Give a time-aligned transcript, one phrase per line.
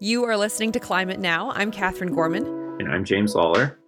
[0.00, 1.52] You are listening to Climate Now.
[1.52, 2.44] I'm Katherine Gorman.
[2.80, 3.78] And I'm James Lawler.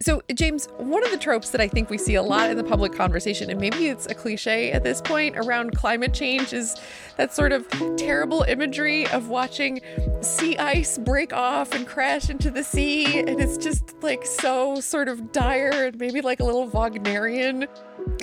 [0.00, 2.62] So, James, one of the tropes that I think we see a lot in the
[2.62, 6.76] public conversation, and maybe it's a cliche at this point around climate change, is
[7.16, 9.80] that sort of terrible imagery of watching
[10.20, 13.18] sea ice break off and crash into the sea.
[13.18, 17.66] And it's just like so sort of dire and maybe like a little Wagnerian.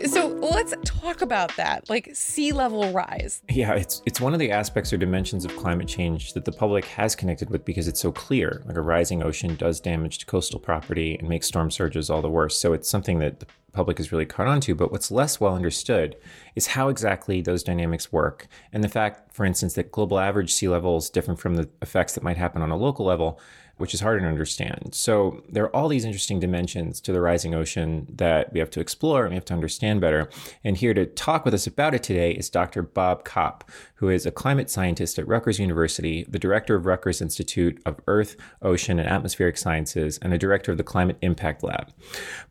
[0.05, 3.41] So let's talk about that, like sea level rise.
[3.50, 6.86] Yeah, it's it's one of the aspects or dimensions of climate change that the public
[6.86, 8.61] has connected with because it's so clear.
[8.66, 12.29] Like a rising ocean does damage to coastal property and makes storm surges all the
[12.29, 12.57] worse.
[12.57, 14.74] So it's something that the public is really caught on to.
[14.74, 16.16] But what's less well understood
[16.55, 18.47] is how exactly those dynamics work.
[18.74, 22.14] And the fact, for instance, that global average sea level is different from the effects
[22.14, 23.39] that might happen on a local level
[23.78, 24.89] which is harder to understand.
[24.93, 28.79] So there are all these interesting dimensions to the rising ocean that we have to
[28.79, 30.29] explore and we have to understand better.
[30.64, 32.81] And here to talk with us about it today is Dr.
[32.81, 37.81] Bob Kopp, who is a climate scientist at Rutgers University, the director of Rutgers Institute
[37.86, 41.92] of Earth, Ocean, and Atmospheric Sciences, and a director of the Climate Impact Lab.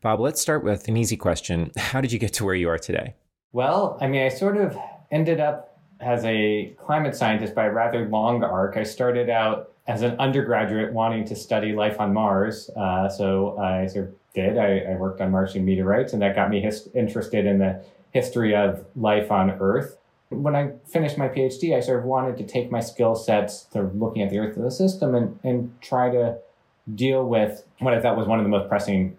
[0.01, 1.71] Bob, let's start with an easy question.
[1.77, 3.15] How did you get to where you are today?
[3.51, 4.77] Well, I mean, I sort of
[5.11, 8.77] ended up as a climate scientist by a rather long arc.
[8.77, 12.69] I started out as an undergraduate wanting to study life on Mars.
[12.75, 14.57] Uh, so I sort of did.
[14.57, 18.55] I, I, worked on Martian meteorites, and that got me his, interested in the history
[18.55, 19.97] of life on Earth.
[20.29, 23.95] When I finished my PhD, I sort of wanted to take my skill sets, of
[23.95, 26.37] looking at the Earth as a system, and, and try to
[26.93, 29.17] deal with what I thought was one of the most pressing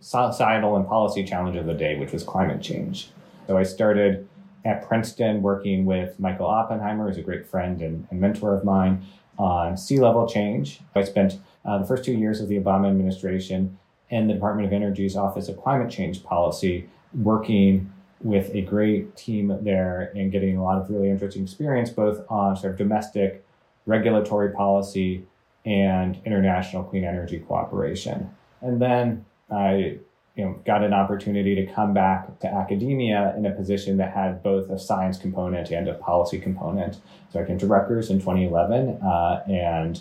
[0.00, 3.10] societal and policy challenges of the day, which was climate change.
[3.46, 4.28] So I started
[4.64, 9.04] at Princeton working with Michael Oppenheimer, who's a great friend and, and mentor of mine,
[9.38, 10.80] on sea level change.
[10.94, 13.78] I spent uh, the first two years of the Obama administration
[14.10, 19.56] in the Department of Energy's Office of Climate Change Policy, working with a great team
[19.62, 23.44] there and getting a lot of really interesting experience both on sort of domestic
[23.86, 25.24] regulatory policy
[25.64, 28.30] and international clean energy cooperation.
[28.60, 29.98] And then I
[30.38, 34.40] you know, got an opportunity to come back to academia in a position that had
[34.40, 36.98] both a science component and a policy component.
[37.32, 40.00] So I came to Rutgers in 2011, uh, and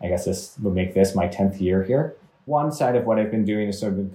[0.00, 2.16] I guess this would make this my 10th year here.
[2.46, 4.10] One side of what I've been doing is sort of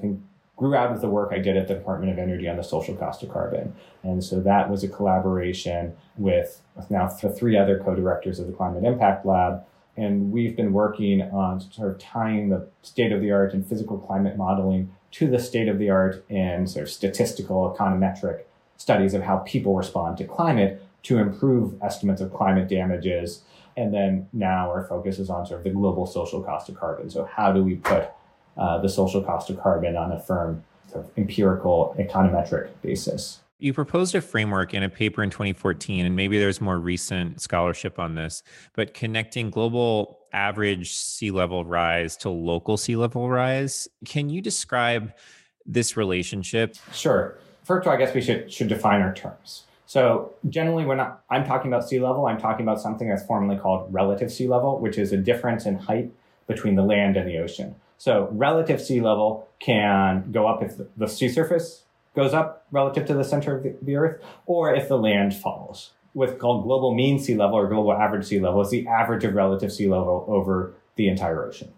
[0.57, 2.95] grew out of the work I did at the Department of Energy on the social
[2.95, 3.75] cost of carbon.
[4.01, 8.53] And so that was a collaboration with, with now the three other co-directors of the
[8.53, 9.63] Climate Impact Lab.
[9.95, 13.99] And we've been working on sort of tying the state of the art in physical
[13.99, 18.41] climate modeling to the state of the art in sort of statistical econometric
[18.77, 23.43] studies of how people respond to climate to improve estimates of climate damages.
[23.77, 27.09] And then now our focus is on sort of the global social cost of carbon.
[27.09, 28.09] So how do we put
[28.57, 33.39] uh, the social cost of carbon on a firm sort of empirical econometric basis?
[33.61, 37.99] You proposed a framework in a paper in 2014, and maybe there's more recent scholarship
[37.99, 38.41] on this,
[38.73, 43.89] but connecting global average sea level rise to local sea level rise.
[44.05, 45.11] Can you describe
[45.65, 46.77] this relationship?
[46.93, 47.37] Sure.
[47.65, 49.63] First of all, I guess we should, should define our terms.
[49.85, 53.93] So generally, when I'm talking about sea level, I'm talking about something that's formally called
[53.93, 56.11] relative sea level, which is a difference in height
[56.47, 57.75] between the land and the ocean.
[57.97, 61.83] So relative sea level can go up if the sea surface
[62.15, 65.91] goes up relative to the center of the, the Earth, or if the land falls.
[66.13, 69.35] What's called global mean sea level or global average sea level is the average of
[69.35, 71.71] relative sea level over the entire ocean.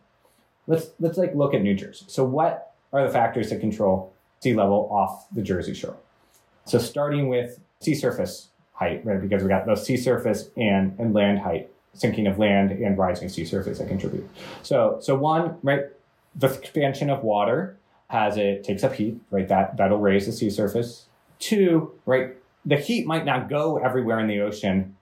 [0.67, 2.05] Let's let's like look at New Jersey.
[2.07, 5.97] So what are the factors that control sea level off the Jersey shore?
[6.65, 9.21] So starting with sea surface height, right?
[9.21, 13.29] Because we got both sea surface and, and land height, sinking of land and rising
[13.29, 14.29] sea surface that contribute.
[14.63, 15.85] So so one, right,
[16.35, 17.77] the expansion of water
[18.11, 19.47] has it takes up heat, right?
[19.47, 21.05] That that'll raise the sea surface.
[21.39, 22.35] Two, right?
[22.65, 24.97] The heat might not go everywhere in the ocean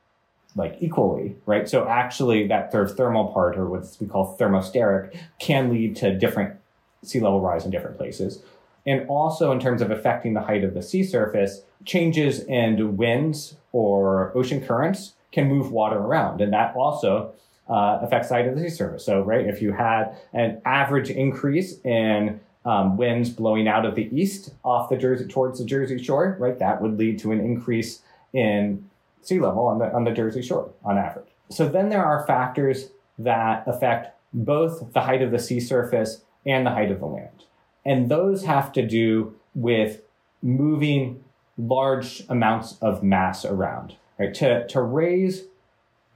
[0.56, 1.68] like equally, right?
[1.68, 6.18] So actually that sort of thermal part or what we call thermosteric can lead to
[6.18, 6.56] different
[7.03, 8.44] sea level rise in different places.
[8.86, 13.56] And also in terms of affecting the height of the sea surface, changes in winds
[13.72, 16.42] or ocean currents can move water around.
[16.42, 17.34] And that also
[17.68, 19.06] uh, affects the height of the sea surface.
[19.06, 24.10] So, right, if you had an average increase in um, winds blowing out of the
[24.16, 26.58] east off the Jersey towards the Jersey Shore, right?
[26.60, 28.02] That would lead to an increase
[28.34, 28.90] in
[29.22, 31.30] sea level on the on the Jersey Shore on average.
[31.50, 36.66] So then there are factors that affect both the height of the sea surface and
[36.66, 37.46] the height of the land,
[37.86, 40.02] and those have to do with
[40.42, 41.24] moving
[41.58, 43.96] large amounts of mass around.
[44.18, 44.34] Right?
[44.36, 45.46] To to raise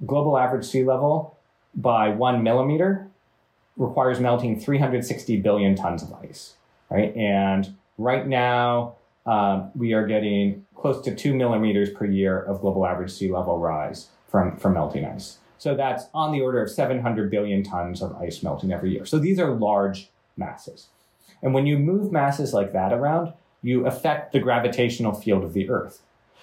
[0.06, 1.38] global average sea level
[1.74, 3.08] by one millimeter
[3.78, 6.56] requires melting 360 billion tons of ice,
[6.90, 7.16] right?
[7.16, 12.86] And right now, um, we are getting close to two millimeters per year of global
[12.86, 15.38] average sea level rise from, from melting ice.
[15.58, 19.06] So that's on the order of 700 billion tons of ice melting every year.
[19.06, 20.88] So these are large masses.
[21.42, 25.70] And when you move masses like that around, you affect the gravitational field of the
[25.70, 26.02] Earth.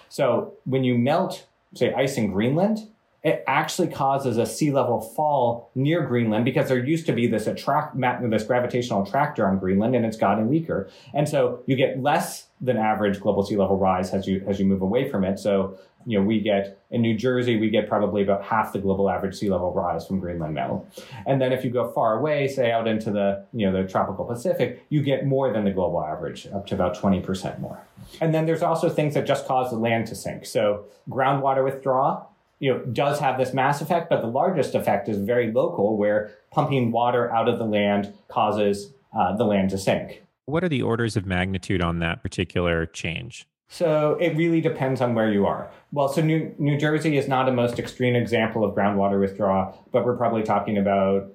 [0.09, 2.89] So when you melt, say, ice in Greenland,
[3.23, 7.47] it actually causes a sea level fall near Greenland because there used to be this
[7.47, 7.95] attract
[8.31, 10.89] this gravitational attractor on Greenland and it's gotten weaker.
[11.13, 14.65] And so you get less than average global sea level rise as you as you
[14.65, 15.39] move away from it.
[15.39, 19.11] So you know we get in New Jersey we get probably about half the global
[19.11, 20.89] average sea level rise from Greenland melt.
[21.27, 24.25] And then if you go far away, say out into the you know the tropical
[24.25, 27.85] Pacific, you get more than the global average, up to about 20% more.
[28.23, 30.47] And then there's also things that just cause the land to sink.
[30.47, 32.30] So groundwater withdrawal
[32.61, 36.31] you know, does have this mass effect, but the largest effect is very local, where
[36.53, 40.23] pumping water out of the land causes uh, the land to sink.
[40.45, 43.47] What are the orders of magnitude on that particular change?
[43.69, 45.71] So it really depends on where you are.
[45.93, 50.05] Well, so New, New Jersey is not a most extreme example of groundwater withdrawal, but
[50.05, 51.31] we're probably talking about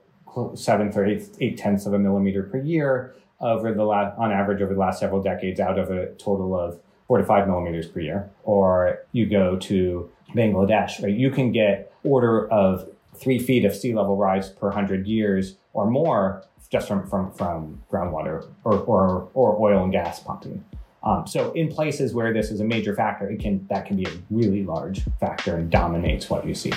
[0.53, 4.61] seventh or eight, eight tenths of a millimeter per year over the last, on average
[4.61, 7.99] over the last several decades out of a total of four to five millimeters per
[7.99, 8.29] year.
[8.43, 11.13] Or you go to Bangladesh, right?
[11.13, 15.89] You can get order of three feet of sea level rise per hundred years or
[15.89, 20.63] more just from from, from groundwater or, or or oil and gas pumping.
[21.03, 24.05] Um, so in places where this is a major factor, it can that can be
[24.05, 26.73] a really large factor and dominates what you see.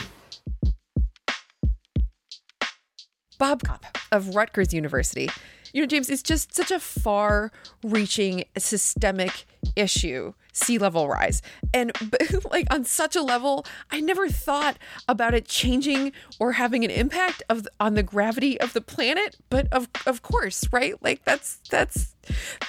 [3.39, 5.31] Bob Kopp of Rutgers University.
[5.73, 7.51] You know, James, it's just such a far
[7.83, 11.43] reaching systemic issue sea level rise.
[11.73, 11.93] And
[12.51, 17.43] like on such a level, I never thought about it changing or having an impact
[17.49, 20.95] of on the gravity of the planet, but of of course, right?
[21.03, 22.15] Like that's that's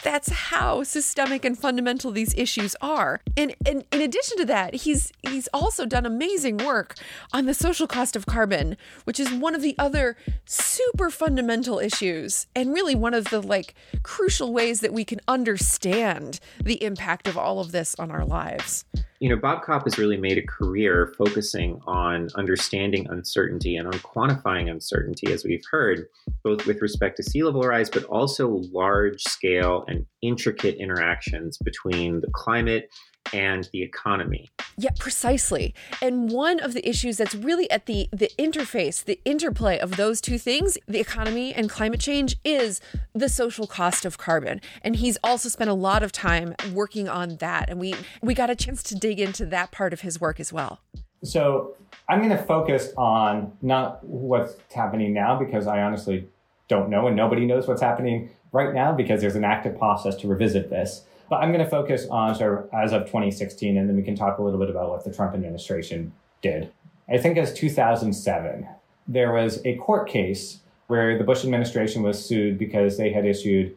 [0.03, 3.21] that's how systemic and fundamental these issues are.
[3.35, 6.95] And, and in addition to that, he's he's also done amazing work
[7.33, 10.15] on the social cost of carbon, which is one of the other
[10.45, 16.39] super fundamental issues and really one of the like crucial ways that we can understand
[16.63, 18.85] the impact of all of this on our lives.
[19.19, 23.93] You know, Bob Kopp has really made a career focusing on understanding uncertainty and on
[23.93, 26.07] quantifying uncertainty, as we've heard,
[26.43, 32.21] both with respect to sea level rise, but also large scale and intricate interactions between
[32.21, 32.89] the climate
[33.33, 34.49] and the economy.
[34.77, 35.73] Yeah, precisely.
[36.01, 40.21] And one of the issues that's really at the the interface, the interplay of those
[40.21, 42.79] two things, the economy and climate change is
[43.13, 44.61] the social cost of carbon.
[44.81, 48.49] And he's also spent a lot of time working on that and we we got
[48.49, 50.79] a chance to dig into that part of his work as well.
[51.23, 51.75] So,
[52.07, 56.27] I'm going to focus on not what's happening now because I honestly
[56.67, 60.27] don't know and nobody knows what's happening right now because there's an active process to
[60.27, 61.03] revisit this.
[61.29, 64.15] But I'm going to focus on sort of as of 2016, and then we can
[64.15, 66.11] talk a little bit about what the Trump administration
[66.41, 66.71] did.
[67.07, 68.67] I think as 2007,
[69.07, 73.75] there was a court case where the Bush administration was sued because they had issued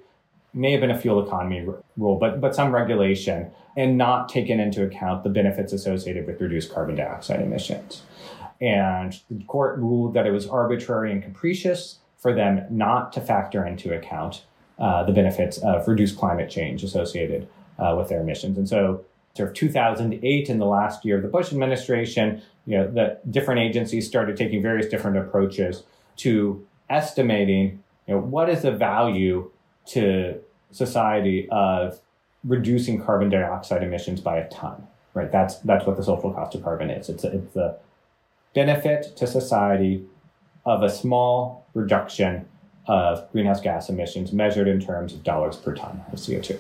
[0.55, 1.67] may have been a fuel economy
[1.97, 6.73] rule, but but some regulation and not taken into account the benefits associated with reduced
[6.73, 8.03] carbon dioxide emissions.
[8.61, 13.67] And the court ruled that it was arbitrary and capricious for them not to factor
[13.67, 14.45] into account
[14.79, 17.49] uh, the benefits of reduced climate change associated
[17.79, 18.59] uh, with their emissions.
[18.59, 19.05] And so,
[19.35, 23.61] sort of 2008, in the last year of the Bush administration, you know, the different
[23.61, 25.85] agencies started taking various different approaches
[26.17, 29.51] to estimating, you know, what is the value
[29.87, 30.39] to
[30.71, 32.01] society of
[32.45, 34.87] reducing carbon dioxide emissions by a ton.
[35.15, 35.31] Right.
[35.31, 37.11] That's that's what the social cost of carbon is.
[37.11, 37.77] It's it's the
[38.55, 40.07] benefit to society
[40.65, 42.47] of a small reduction
[42.87, 46.59] of greenhouse gas emissions measured in terms of dollars per ton of CO2.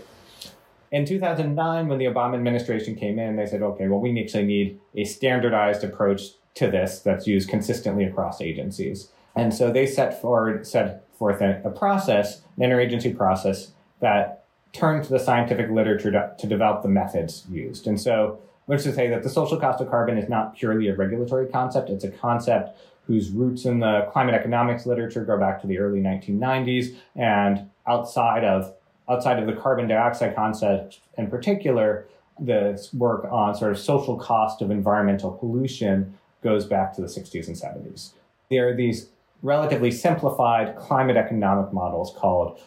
[0.91, 4.79] In 2009, when the Obama administration came in, they said, okay, well, we actually need
[4.95, 6.23] a standardized approach
[6.55, 9.09] to this that's used consistently across agencies.
[9.35, 15.05] And so they set forward, set forth a, a process, an interagency process that turned
[15.05, 17.87] to the scientific literature to, to develop the methods used.
[17.87, 20.95] And so let's just say that the social cost of carbon is not purely a
[20.95, 21.91] regulatory concept.
[21.91, 22.79] It's a concept
[23.12, 28.42] whose roots in the climate economics literature go back to the early 1990s and outside
[28.42, 28.73] of
[29.11, 32.07] outside of the carbon dioxide concept in particular
[32.40, 37.49] this work on sort of social cost of environmental pollution goes back to the 60s
[37.49, 38.12] and 70s
[38.49, 39.11] there are these
[39.42, 42.61] relatively simplified climate economic models called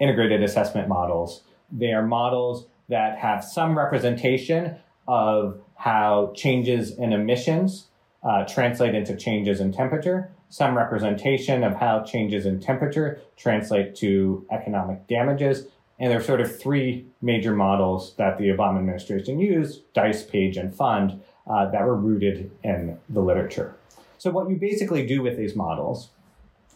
[0.00, 1.42] integrated assessment models.
[1.70, 7.86] They are models that have some representation of how changes in emissions
[8.22, 14.46] uh, translate into changes in temperature, some representation of how changes in temperature translate to
[14.50, 15.66] economic damages.
[15.98, 20.56] And there are sort of three major models that the Obama administration used, DICE, PAGE,
[20.56, 23.74] and FUND, uh, that were rooted in the literature.
[24.18, 26.10] So what you basically do with these models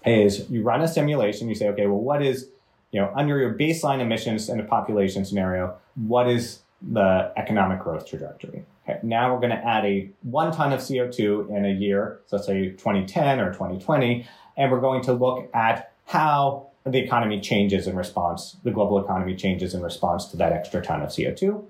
[0.05, 1.49] is you run a simulation.
[1.49, 2.49] You say, okay, well, what is
[2.91, 5.77] you know under your baseline emissions in a population scenario?
[5.95, 8.65] What is the economic growth trajectory?
[8.89, 12.37] Okay, now we're going to add a one ton of CO2 in a year, so
[12.37, 14.27] let's say 2010 or 2020,
[14.57, 19.35] and we're going to look at how the economy changes in response, the global economy
[19.35, 21.65] changes in response to that extra ton of CO2.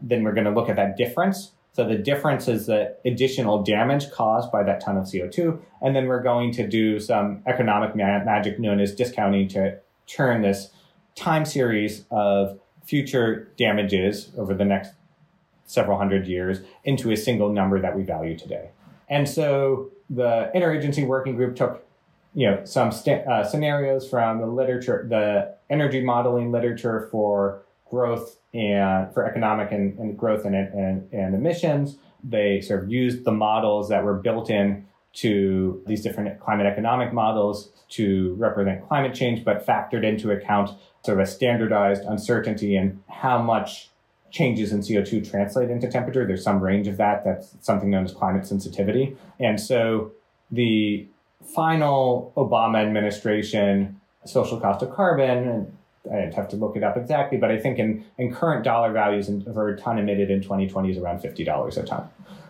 [0.00, 1.52] Then we're going to look at that difference.
[1.74, 5.58] So the difference is the additional damage caused by that ton of CO2.
[5.82, 10.42] And then we're going to do some economic ma- magic known as discounting to turn
[10.42, 10.70] this
[11.14, 14.92] time series of future damages over the next
[15.72, 18.70] several hundred years into a single number that we value today.
[19.08, 21.84] And so the interagency working group took
[22.34, 28.38] you know some st- uh, scenarios from the literature, the energy modeling literature for growth
[28.54, 31.96] and for economic and, and growth and, and, and emissions.
[32.24, 37.12] They sort of used the models that were built in to these different climate economic
[37.12, 40.70] models to represent climate change, but factored into account
[41.04, 43.90] sort of a standardized uncertainty and how much
[44.32, 46.26] changes in CO2 translate into temperature.
[46.26, 47.22] There's some range of that.
[47.24, 49.16] That's something known as climate sensitivity.
[49.38, 50.12] And so
[50.50, 51.06] the
[51.54, 55.78] final Obama administration social cost of carbon, and
[56.12, 59.30] I'd have to look it up exactly, but I think in, in current dollar values
[59.44, 62.08] for a ton emitted in 2020 is around $50 a ton.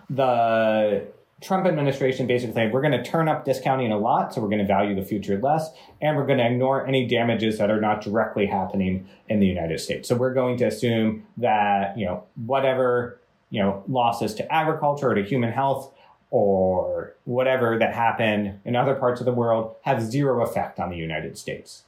[0.09, 1.07] The
[1.43, 4.67] Trump administration basically we're going to turn up discounting a lot, so we're going to
[4.67, 5.71] value the future less,
[6.01, 9.81] and we're going to ignore any damages that are not directly happening in the United
[9.81, 10.09] States.
[10.09, 13.21] So we're going to assume that you know whatever
[13.51, 15.93] you know losses to agriculture or to human health
[16.31, 20.97] or whatever that happened in other parts of the world have zero effect on the
[20.97, 21.85] United States.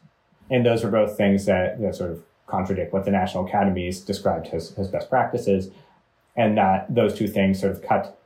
[0.50, 4.48] And those are both things that, that sort of contradict what the National Academies described
[4.48, 5.70] as, as best practices,
[6.36, 8.18] and that those two things sort of cut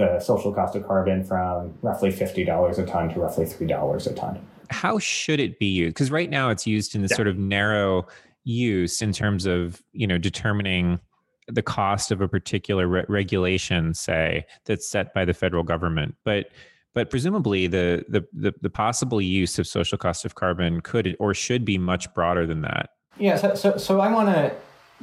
[0.00, 4.46] the social cost of carbon from roughly $50 a ton to roughly $3 a ton.
[4.70, 5.94] How should it be used?
[5.94, 7.16] Because right now it's used in this yeah.
[7.16, 8.06] sort of narrow
[8.44, 10.98] use in terms of, you know, determining
[11.48, 16.14] the cost of a particular re- regulation, say, that's set by the federal government.
[16.24, 16.50] But
[16.92, 21.34] but presumably the, the the the possible use of social cost of carbon could or
[21.34, 22.90] should be much broader than that.
[23.18, 23.36] Yeah.
[23.36, 24.54] So so, so I want to.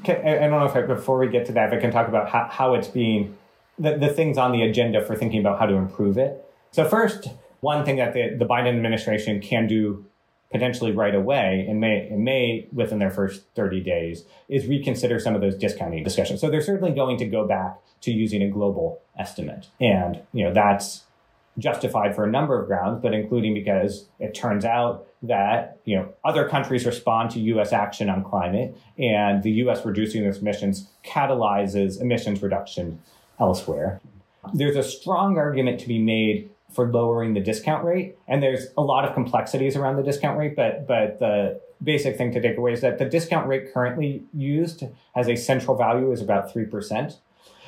[0.06, 2.30] I don't know if I, before we get to that, if I can talk about
[2.30, 3.36] how, how it's being
[3.80, 6.44] the, the things on the agenda for thinking about how to improve it.
[6.72, 7.28] So first,
[7.60, 10.06] one thing that the, the Biden administration can do
[10.52, 15.36] potentially right away and may, and may within their first 30 days is reconsider some
[15.36, 16.40] of those discounting discussions.
[16.40, 19.68] So they're certainly going to go back to using a global estimate.
[19.82, 21.04] And, you know, that's
[21.58, 26.14] justified for a number of grounds, but including because it turns out that, you know,
[26.24, 32.00] other countries respond to US action on climate and the US reducing its emissions catalyzes
[32.00, 33.02] emissions reduction
[33.40, 34.02] elsewhere.
[34.54, 38.82] There's a strong argument to be made for lowering the discount rate, and there's a
[38.82, 42.74] lot of complexities around the discount rate, but but the basic thing to take away
[42.74, 44.84] is that the discount rate currently used
[45.16, 47.18] as a central value is about 3%.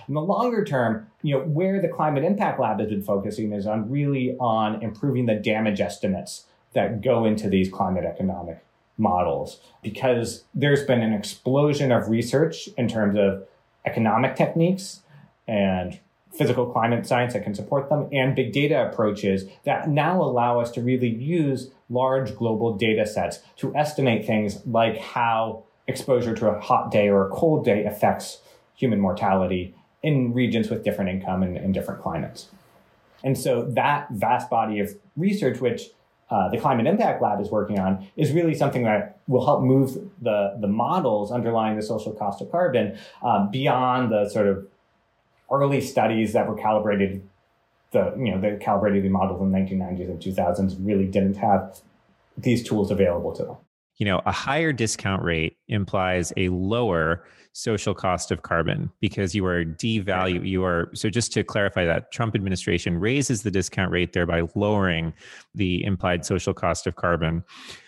[0.08, 3.68] In the longer term, you know, where the climate impact lab has been focusing is
[3.68, 8.64] on really on improving the damage estimates that go into these climate economic
[8.98, 13.48] models because there's been an explosion of research in terms of
[13.86, 15.02] economic techniques
[15.50, 16.00] and
[16.32, 20.70] physical climate science that can support them and big data approaches that now allow us
[20.70, 26.60] to really use large global data sets to estimate things like how exposure to a
[26.60, 28.39] hot day or a cold day affects
[28.75, 32.48] human mortality in regions with different income and, and different climates.
[33.24, 35.89] And so that vast body of research, which
[36.29, 39.98] uh, the Climate Impact Lab is working on, is really something that will help move
[40.22, 44.65] the, the models underlying the social cost of carbon uh, beyond the sort of
[45.51, 47.27] early studies that were calibrated,
[47.91, 51.79] the you know, the calibrated the models in the 1990s and 2000s really didn't have
[52.38, 53.58] these tools available to them.
[53.98, 59.46] You know, a higher discount rate implies a lower social cost of carbon because you
[59.46, 64.13] are devalue you are so just to clarify that Trump administration raises the discount rate
[64.13, 65.12] thereby lowering
[65.56, 67.44] the implied social cost of carbon.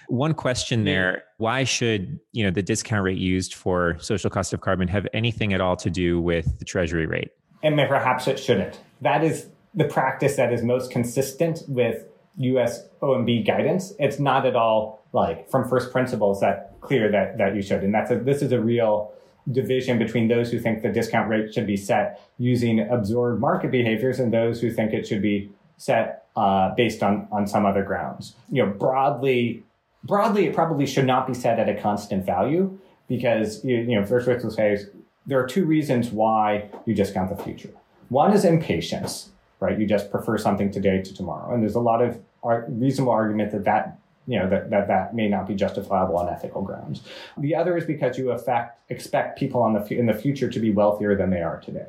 [0.10, 4.60] One question there, why should, you know, the discount rate used for social cost of
[4.60, 7.30] carbon have anything at all to do with the treasury rate?
[7.64, 8.80] And perhaps it shouldn't.
[9.02, 12.06] That is the practice that is most consistent with
[12.38, 13.94] US OMB guidance.
[14.00, 17.84] It's not at all like from first principles that clear that, that you should.
[17.84, 19.14] And that's a, this is a real
[19.52, 24.20] division between those who think the discount rate should be set using absorbed market behaviors
[24.20, 28.36] and those who think it should be set uh, based on, on some other grounds.
[28.52, 29.64] You know, broadly,
[30.04, 32.78] broadly, it probably should not be set at a constant value
[33.08, 34.78] because, you, you know, first principles say
[35.26, 37.70] there are two reasons why you discount the future.
[38.10, 39.30] One is impatience.
[39.62, 39.80] right?
[39.80, 41.54] You just prefer something today to tomorrow.
[41.54, 42.20] And there's a lot of
[42.68, 43.98] reasonable argument that that
[44.28, 47.02] you know that, that that may not be justifiable on ethical grounds.
[47.38, 50.72] The other is because you affect, expect people on the in the future to be
[50.72, 51.88] wealthier than they are today.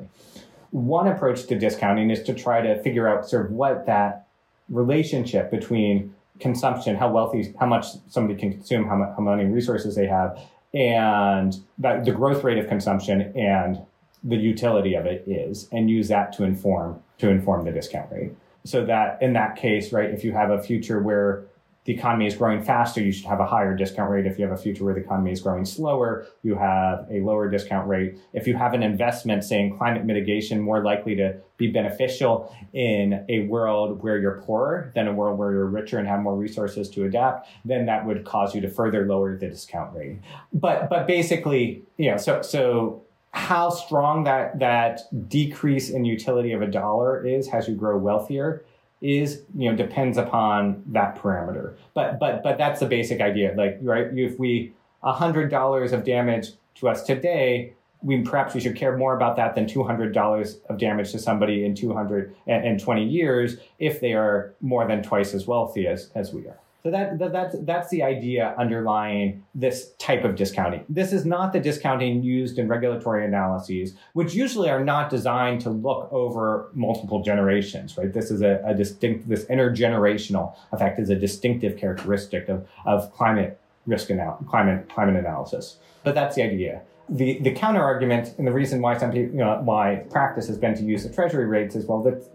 [0.71, 4.27] One approach to discounting is to try to figure out sort of what that
[4.69, 10.07] relationship between consumption, how wealthy, how much somebody can consume, how, how many resources they
[10.07, 10.39] have,
[10.73, 13.79] and that the growth rate of consumption and
[14.23, 18.31] the utility of it is, and use that to inform to inform the discount rate.
[18.65, 21.45] So that in that case, right, if you have a future where
[21.85, 24.25] the economy is growing faster, you should have a higher discount rate.
[24.25, 27.49] If you have a future where the economy is growing slower, you have a lower
[27.49, 28.17] discount rate.
[28.31, 33.41] If you have an investment, saying climate mitigation, more likely to be beneficial in a
[33.47, 37.03] world where you're poorer than a world where you're richer and have more resources to
[37.03, 40.19] adapt, then that would cause you to further lower the discount rate.
[40.53, 46.61] But but basically, you know, so so how strong that that decrease in utility of
[46.61, 48.63] a dollar is as you grow wealthier
[49.03, 51.75] is you know depends upon that parameter.
[51.93, 53.53] But but but that's the basic idea.
[53.55, 58.97] Like right if we $100 of damage to us today we perhaps we should care
[58.97, 64.53] more about that than $200 of damage to somebody in 220 years if they are
[64.61, 68.03] more than twice as wealthy as, as we are so that, that, that's that's the
[68.03, 70.83] idea underlying this type of discounting.
[70.89, 75.69] This is not the discounting used in regulatory analyses, which usually are not designed to
[75.69, 77.97] look over multiple generations.
[77.97, 78.11] Right?
[78.11, 83.57] This is a, a distinct this intergenerational effect is a distinctive characteristic of, of climate
[83.87, 85.77] risk anal- climate climate analysis.
[86.03, 86.81] But that's the idea.
[87.07, 90.57] The the counter argument and the reason why some people you know, why practice has
[90.57, 92.29] been to use the treasury rates is well that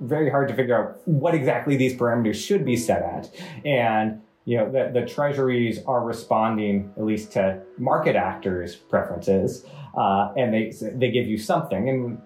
[0.00, 3.30] very hard to figure out what exactly these parameters should be set at.
[3.64, 9.64] And you know, the, the treasuries are responding at least to market actors' preferences,
[9.96, 11.88] uh, and they they give you something.
[11.88, 12.20] And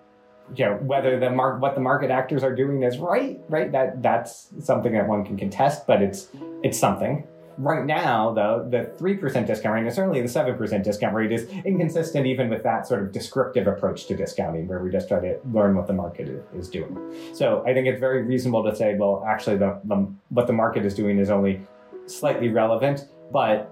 [0.57, 3.71] you know, whether the mark what the market actors are doing is right, right?
[3.71, 6.29] That that's something that one can contest, but it's
[6.65, 7.25] it's something.
[7.59, 12.25] Right now, though, the 3% discount rate, and certainly the 7% discount rate, is inconsistent
[12.25, 15.75] even with that sort of descriptive approach to discounting, where we just try to learn
[15.75, 16.97] what the market is doing.
[17.35, 20.85] So I think it's very reasonable to say, well, actually, the, the what the market
[20.85, 21.61] is doing is only
[22.07, 23.71] slightly relevant, but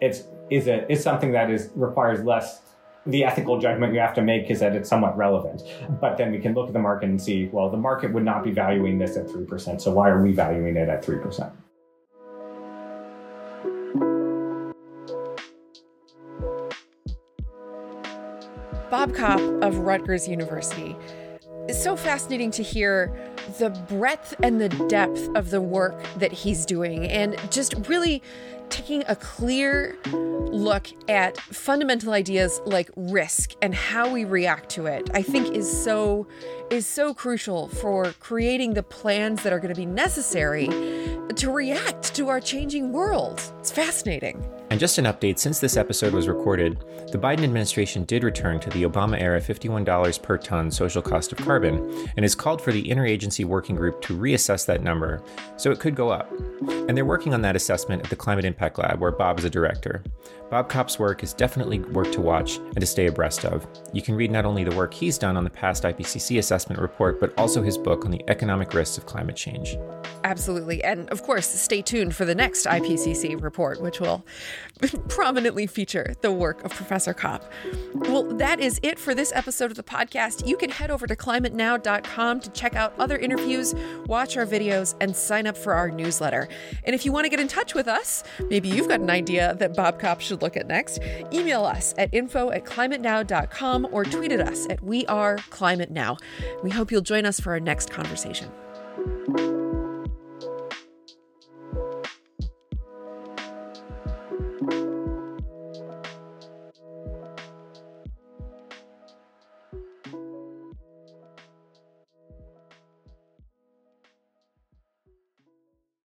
[0.00, 2.62] it's is something that is requires less
[3.06, 5.62] the ethical judgment you have to make is that it's somewhat relevant.
[6.00, 8.44] But then we can look at the market and see, well, the market would not
[8.44, 9.80] be valuing this at 3%.
[9.80, 11.50] So why are we valuing it at 3%?
[18.90, 20.96] Bob Kopp of Rutgers University.
[21.68, 23.16] It's so fascinating to hear
[23.60, 28.20] the breadth and the depth of the work that he's doing and just really
[28.68, 29.96] taking a clear
[30.50, 35.82] look at fundamental ideas like risk and how we react to it i think is
[35.84, 36.26] so
[36.70, 40.66] is so crucial for creating the plans that are going to be necessary
[41.34, 46.12] to react to our changing world it's fascinating and just an update since this episode
[46.12, 51.02] was recorded, the Biden administration did return to the Obama era $51 per ton social
[51.02, 55.22] cost of carbon and has called for the interagency working group to reassess that number,
[55.56, 56.30] so it could go up.
[56.70, 59.50] And they're working on that assessment at the Climate Impact Lab, where Bob is a
[59.50, 60.04] director.
[60.50, 63.66] Bob Kopp's work is definitely work to watch and to stay abreast of.
[63.92, 67.20] You can read not only the work he's done on the past IPCC assessment report,
[67.20, 69.76] but also his book on the economic risks of climate change.
[70.24, 70.82] Absolutely.
[70.82, 74.24] And of course, stay tuned for the next IPCC report, which will
[75.08, 77.50] prominently feature the work of Professor Kopp.
[77.94, 80.46] Well, that is it for this episode of the podcast.
[80.46, 83.74] You can head over to climatenow.com to check out other interviews,
[84.06, 86.48] watch our videos, and sign up for our newsletter.
[86.84, 89.54] And if you want to get in touch with us, maybe you've got an idea
[89.58, 91.00] that Bob Kopp should look at next,
[91.32, 96.16] email us at info at climatenow.com or tweet at us at We Are Climate Now.
[96.62, 98.50] We hope you'll join us for our next conversation.